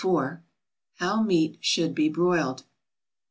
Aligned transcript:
=How 0.95 1.21
Meat 1.21 1.59
should 1.61 1.93
be 1.93 2.09
Broiled. 2.09 2.63